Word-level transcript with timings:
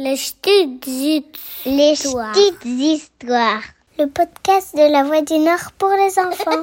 Les 0.00 0.14
petites 0.14 0.86
histoires. 0.86 2.32
Les 2.36 2.52
petites 2.52 2.64
histoires. 2.64 3.64
Le 3.98 4.06
podcast 4.06 4.76
de 4.76 4.92
la 4.92 5.02
Voix 5.02 5.22
du 5.22 5.40
Nord 5.40 5.72
pour 5.76 5.88
les 5.88 6.20
enfants. 6.20 6.62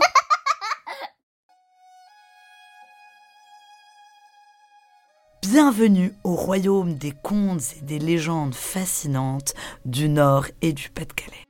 Bienvenue 5.41 6.13
au 6.23 6.33
royaume 6.33 6.95
des 6.95 7.11
contes 7.11 7.73
et 7.77 7.81
des 7.81 7.99
légendes 7.99 8.55
fascinantes 8.55 9.53
du 9.83 10.07
Nord 10.07 10.45
et 10.61 10.71
du 10.71 10.89
Pas-de-Calais. 10.89 11.43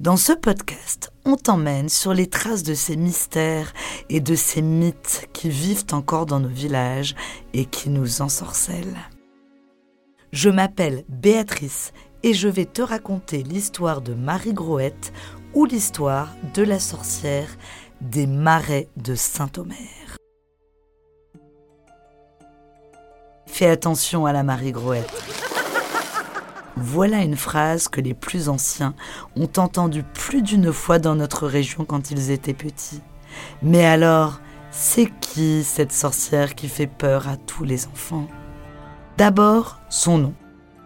Dans 0.00 0.16
ce 0.16 0.32
podcast, 0.32 1.12
on 1.26 1.36
t'emmène 1.36 1.90
sur 1.90 2.14
les 2.14 2.30
traces 2.30 2.62
de 2.62 2.72
ces 2.72 2.96
mystères 2.96 3.74
et 4.08 4.20
de 4.20 4.34
ces 4.34 4.62
mythes 4.62 5.28
qui 5.34 5.50
vivent 5.50 5.84
encore 5.92 6.24
dans 6.24 6.40
nos 6.40 6.48
villages 6.48 7.14
et 7.52 7.66
qui 7.66 7.90
nous 7.90 8.22
ensorcellent. 8.22 8.96
Je 10.32 10.50
m'appelle 10.50 11.04
Béatrice 11.08 11.92
et 12.22 12.34
je 12.34 12.48
vais 12.48 12.66
te 12.66 12.82
raconter 12.82 13.42
l'histoire 13.42 14.02
de 14.02 14.12
Marie 14.12 14.52
Groette 14.52 15.12
ou 15.54 15.64
l'histoire 15.64 16.28
de 16.54 16.62
la 16.62 16.78
sorcière 16.78 17.48
des 18.02 18.26
marais 18.26 18.88
de 18.96 19.14
Saint-Omer. 19.14 20.18
Fais 23.46 23.70
attention 23.70 24.26
à 24.26 24.34
la 24.34 24.42
Marie 24.42 24.72
Groette. 24.72 25.10
Voilà 26.76 27.22
une 27.22 27.36
phrase 27.36 27.88
que 27.88 28.02
les 28.02 28.14
plus 28.14 28.50
anciens 28.50 28.94
ont 29.34 29.50
entendue 29.56 30.04
plus 30.04 30.42
d'une 30.42 30.72
fois 30.72 30.98
dans 30.98 31.14
notre 31.14 31.46
région 31.46 31.86
quand 31.86 32.10
ils 32.10 32.30
étaient 32.30 32.54
petits. 32.54 33.00
Mais 33.62 33.86
alors, 33.86 34.40
c'est 34.70 35.10
qui 35.20 35.64
cette 35.64 35.92
sorcière 35.92 36.54
qui 36.54 36.68
fait 36.68 36.86
peur 36.86 37.28
à 37.28 37.36
tous 37.38 37.64
les 37.64 37.86
enfants? 37.86 38.28
D'abord, 39.18 39.80
son 39.88 40.16
nom. 40.18 40.34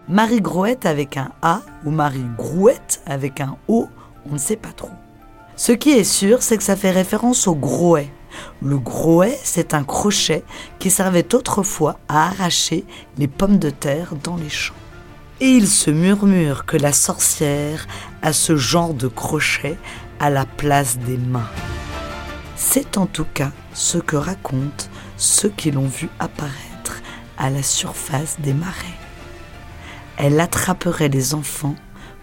Marie 0.09 0.41
Groette 0.41 0.87
avec 0.87 1.19
un 1.19 1.33
A 1.43 1.61
ou 1.85 1.91
Marie 1.91 2.25
Grouette 2.39 3.03
avec 3.05 3.43
un 3.43 3.59
O, 3.69 3.89
on 4.25 4.33
ne 4.33 4.39
sait 4.39 4.57
pas 4.57 4.73
trop. 4.75 4.89
Ce 5.55 5.73
qui 5.73 5.91
est 5.91 6.03
sûr, 6.03 6.43
c'est 6.43 6.57
que 6.57 6.63
ça 6.63 6.75
fait 6.75 6.93
référence 6.93 7.47
au 7.47 7.55
groet. 7.55 8.11
Le 8.63 8.79
groet, 8.79 9.39
c'est 9.45 9.75
un 9.75 9.85
crochet 9.85 10.45
qui 10.79 10.89
servait 10.89 11.35
autrefois 11.35 11.99
à 12.09 12.29
arracher 12.29 12.87
les 13.19 13.29
pommes 13.29 13.59
de 13.59 13.69
terre 13.69 14.15
dans 14.25 14.37
les 14.37 14.49
champs. 14.49 14.73
Et 15.43 15.51
il 15.51 15.69
se 15.69 15.91
murmure 15.91 16.65
que 16.65 16.79
la 16.79 16.95
sorcière 16.95 17.87
a 18.23 18.33
ce 18.33 18.57
genre 18.57 18.95
de 18.95 19.09
crochet 19.09 19.77
à 20.21 20.31
la 20.31 20.47
place 20.47 20.97
des 20.97 21.19
mains. 21.19 21.51
C'est 22.57 22.97
en 22.97 23.05
tout 23.05 23.27
cas 23.35 23.51
ce 23.75 23.99
que 23.99 24.17
racontent 24.17 24.87
ceux 25.19 25.51
qui 25.51 25.71
l'ont 25.71 25.87
vu 25.87 26.09
apparaître 26.19 26.72
la 27.51 27.63
surface 27.63 28.37
des 28.41 28.55
marais. 28.55 28.99
Elle 30.17 30.41
attraperait 30.41 31.09
les 31.09 31.35
enfants 31.35 31.75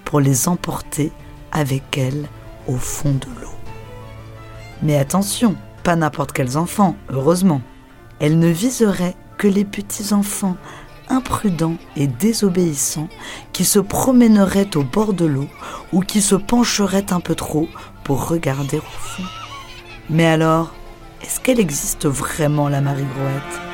pour 0.06 0.20
les 0.20 0.48
emporter 0.48 1.12
avec 1.52 1.98
elle 1.98 2.28
au 2.68 2.78
fond 2.78 3.12
de 3.12 3.28
l'eau. 3.42 3.54
Mais 4.82 4.98
attention, 4.98 5.56
pas 5.84 5.96
n'importe 5.96 6.32
quels 6.32 6.58
enfants, 6.58 6.96
heureusement. 7.10 7.62
Elle 8.20 8.40
ne 8.40 8.48
viserait 8.48 9.16
que 9.38 9.48
les 9.48 9.66
petits 9.66 10.14
enfants 10.14 10.58
imprudents 11.10 11.78
et 11.96 12.08
désobéissants 12.08 13.10
qui 13.52 13.66
se 13.66 13.80
promèneraient 13.80 14.78
au 14.78 14.84
bord 14.84 15.14
de 15.14 15.26
l'eau 15.26 15.48
ou 15.92 16.02
qui 16.02 16.22
se 16.22 16.36
pencheraient 16.36 17.12
un 17.12 17.20
peu 17.20 17.36
trop 17.36 17.68
pour 18.04 18.28
regarder 18.28 18.78
au 18.78 18.82
fond. 18.82 19.24
Mais 20.10 20.26
alors, 20.26 20.74
est-ce 21.22 21.40
qu'elle 21.40 21.60
existe 21.60 22.08
vraiment 22.08 22.70
la 22.70 22.82
Marie 22.82 23.06
Groette 23.16 23.69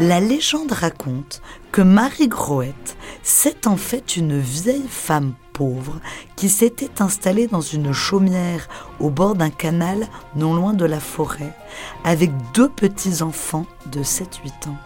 La 0.00 0.18
légende 0.18 0.72
raconte 0.72 1.42
que 1.72 1.82
Marie 1.82 2.28
Groette, 2.28 2.96
c'est 3.22 3.66
en 3.66 3.76
fait 3.76 4.16
une 4.16 4.38
vieille 4.38 4.88
femme 4.88 5.34
pauvre 5.52 6.00
qui 6.36 6.48
s'était 6.48 7.02
installée 7.02 7.48
dans 7.48 7.60
une 7.60 7.92
chaumière 7.92 8.66
au 8.98 9.10
bord 9.10 9.34
d'un 9.34 9.50
canal 9.50 10.08
non 10.36 10.54
loin 10.54 10.72
de 10.72 10.86
la 10.86 11.00
forêt 11.00 11.54
avec 12.02 12.30
deux 12.54 12.70
petits-enfants 12.70 13.66
de 13.92 14.02
7-8 14.02 14.70
ans. 14.70 14.78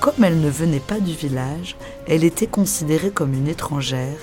Comme 0.00 0.22
elle 0.22 0.40
ne 0.40 0.50
venait 0.50 0.78
pas 0.78 1.00
du 1.00 1.14
village, 1.14 1.74
elle 2.06 2.22
était 2.22 2.46
considérée 2.46 3.10
comme 3.10 3.34
une 3.34 3.48
étrangère 3.48 4.18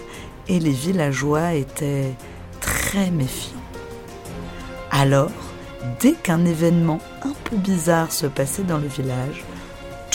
et 0.48 0.62
les 0.62 0.72
villageois 0.72 1.56
étaient 1.56 2.16
très 2.62 3.12
méfiants. 3.12 3.60
Alors, 4.92 5.31
dès 6.00 6.14
qu'un 6.14 6.46
événement 6.46 7.00
un 7.24 7.34
peu 7.44 7.58
bizarre 7.58 8.14
se 8.14 8.28
passait 8.28 8.64
dans 8.64 8.78
le 8.78 8.88
village, 8.88 9.44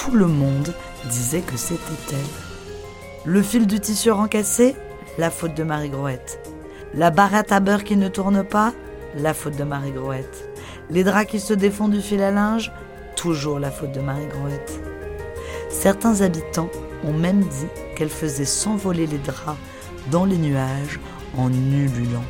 tout 0.04 0.16
le 0.16 0.26
monde 0.26 0.75
disait 1.09 1.41
que 1.41 1.56
c'était 1.56 1.82
elle. 2.12 3.31
Le 3.32 3.42
fil 3.42 3.66
du 3.66 3.81
tissu 3.81 4.10
rencassé, 4.10 4.76
la 5.16 5.31
faute 5.31 5.54
de 5.54 5.62
Marie 5.62 5.88
Groette. 5.88 6.41
La 6.92 7.10
barrette 7.10 7.53
à 7.53 7.60
beurre 7.60 7.84
qui 7.84 7.97
ne 7.97 8.09
tourne 8.09 8.44
pas, 8.44 8.75
la 9.16 9.32
faute 9.32 9.56
de 9.56 9.65
Marie 9.65 9.92
Groette. 9.92 10.50
Les 10.91 11.04
draps 11.04 11.31
qui 11.31 11.41
se 11.41 11.54
défont 11.54 11.88
du 11.88 12.03
fil 12.03 12.20
à 12.22 12.31
linge, 12.31 12.70
toujours 13.16 13.59
la 13.59 13.70
faute 13.70 13.92
de 13.92 14.00
Marie 14.00 14.26
Groette. 14.26 14.78
Certains 15.70 16.21
habitants 16.21 16.71
ont 17.04 17.15
même 17.15 17.41
dit 17.41 17.69
qu'elle 17.97 18.10
faisait 18.10 18.44
s'envoler 18.44 19.06
les 19.06 19.19
draps 19.19 19.59
dans 20.10 20.26
les 20.26 20.38
nuages 20.38 21.00
en 21.38 21.50
ululant. 21.50 22.25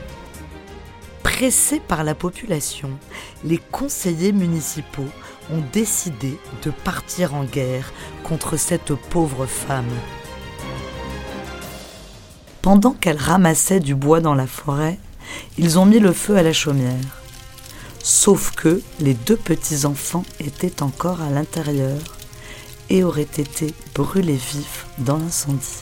Pressés 1.24 1.80
par 1.80 2.04
la 2.04 2.14
population, 2.14 2.90
les 3.42 3.58
conseillers 3.58 4.32
municipaux 4.32 5.08
ont 5.52 5.62
décidé 5.72 6.38
de 6.62 6.70
partir 6.70 7.34
en 7.34 7.44
guerre 7.44 7.92
contre 8.22 8.56
cette 8.56 8.94
pauvre 8.94 9.46
femme. 9.46 9.90
Pendant 12.62 12.92
qu'elle 12.92 13.18
ramassait 13.18 13.80
du 13.80 13.94
bois 13.94 14.20
dans 14.20 14.34
la 14.34 14.46
forêt, 14.46 14.98
ils 15.58 15.78
ont 15.78 15.86
mis 15.86 15.98
le 16.00 16.12
feu 16.12 16.36
à 16.36 16.42
la 16.42 16.52
chaumière. 16.52 17.22
Sauf 18.02 18.52
que 18.52 18.82
les 19.00 19.14
deux 19.14 19.36
petits-enfants 19.36 20.24
étaient 20.40 20.82
encore 20.82 21.20
à 21.20 21.30
l'intérieur 21.30 21.98
et 22.90 23.02
auraient 23.02 23.22
été 23.22 23.74
brûlés 23.94 24.32
vifs 24.34 24.86
dans 24.98 25.16
l'incendie. 25.16 25.80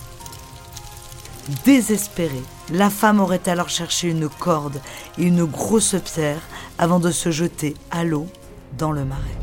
Désespérée, 1.64 2.42
la 2.72 2.90
femme 2.90 3.20
aurait 3.20 3.48
alors 3.48 3.68
cherché 3.68 4.08
une 4.08 4.28
corde 4.28 4.80
et 5.18 5.24
une 5.24 5.44
grosse 5.44 5.96
pierre 6.04 6.40
avant 6.78 7.00
de 7.00 7.10
se 7.10 7.30
jeter 7.30 7.74
à 7.90 8.04
l'eau 8.04 8.28
dans 8.78 8.92
le 8.92 9.04
marais. 9.04 9.41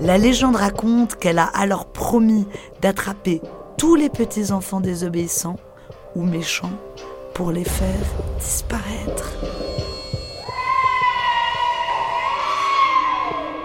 La 0.00 0.18
légende 0.18 0.56
raconte 0.56 1.16
qu'elle 1.16 1.38
a 1.38 1.46
alors 1.46 1.86
promis 1.86 2.46
d'attraper 2.82 3.40
tous 3.78 3.94
les 3.94 4.10
petits-enfants 4.10 4.80
désobéissants 4.80 5.56
ou 6.14 6.22
méchants 6.22 6.78
pour 7.34 7.50
les 7.50 7.64
faire 7.64 8.04
disparaître. 8.38 9.32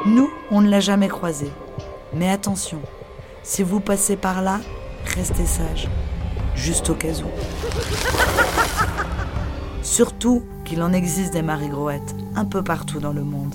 Nous, 0.06 0.30
on 0.52 0.62
ne 0.62 0.70
l'a 0.70 0.80
jamais 0.80 1.10
croisée. 1.10 1.52
Mais 2.14 2.30
attention, 2.30 2.80
si 3.44 3.62
vous 3.62 3.82
passez 3.82 4.16
par 4.16 4.42
là, 4.42 4.62
restez 5.16 5.46
sage, 5.46 5.90
juste 6.56 6.90
au 6.90 6.96
cas 6.96 7.14
où. 7.22 7.30
Surtout 9.84 10.44
qu'il 10.64 10.82
en 10.82 10.94
existe 10.94 11.34
des 11.34 11.42
marie 11.42 11.70
groettes 11.70 12.16
un 12.36 12.46
peu 12.46 12.64
partout 12.64 13.00
dans 13.00 13.14
le 13.14 13.24
monde. 13.24 13.54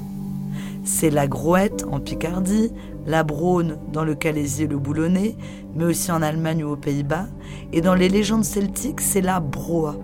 C'est 0.87 1.11
la 1.11 1.27
Groette 1.27 1.85
en 1.91 1.99
Picardie, 1.99 2.71
la 3.07 3.25
Braune 3.25 3.77
dans 3.93 4.05
le 4.05 4.15
Calaisie 4.15 4.63
et 4.63 4.67
le 4.69 4.79
Boulonnais, 4.79 5.37
mais 5.75 5.85
aussi 5.85 6.13
en 6.13 6.23
Allemagne 6.23 6.63
ou 6.63 6.71
aux 6.71 6.77
Pays-Bas. 6.77 7.27
Et 7.73 7.81
dans 7.81 7.97
les 7.97 8.09
légendes 8.09 8.45
celtiques, 8.45 9.01
c'est 9.01 9.21
la 9.21 9.41
Broa. 9.41 9.97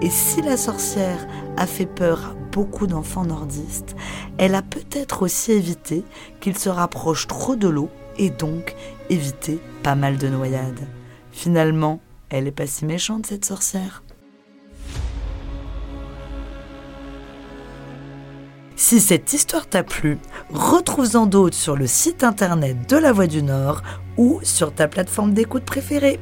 Et 0.00 0.08
si 0.08 0.40
la 0.40 0.56
sorcière 0.56 1.26
a 1.56 1.66
fait 1.66 1.86
peur 1.86 2.30
à 2.30 2.34
beaucoup 2.52 2.86
d'enfants 2.86 3.24
nordistes, 3.24 3.96
elle 4.38 4.54
a 4.54 4.62
peut-être 4.62 5.22
aussi 5.22 5.50
évité 5.50 6.04
qu'ils 6.40 6.58
se 6.58 6.68
rapprochent 6.68 7.26
trop 7.26 7.56
de 7.56 7.68
l'eau 7.68 7.88
et 8.18 8.30
donc 8.30 8.76
évité 9.10 9.58
pas 9.82 9.96
mal 9.96 10.16
de 10.16 10.28
noyades. 10.28 10.86
Finalement, 11.32 11.98
elle 12.30 12.46
est 12.46 12.52
pas 12.52 12.68
si 12.68 12.84
méchante 12.84 13.26
cette 13.26 13.44
sorcière. 13.44 14.04
Si 18.84 19.00
cette 19.00 19.32
histoire 19.32 19.68
t'a 19.68 19.84
plu, 19.84 20.18
retrouve-en 20.52 21.26
d'autres 21.26 21.56
sur 21.56 21.76
le 21.76 21.86
site 21.86 22.24
internet 22.24 22.90
de 22.90 22.96
La 22.96 23.12
Voix 23.12 23.28
du 23.28 23.40
Nord 23.40 23.80
ou 24.16 24.40
sur 24.42 24.74
ta 24.74 24.88
plateforme 24.88 25.34
d'écoute 25.34 25.62
préférée. 25.62 26.18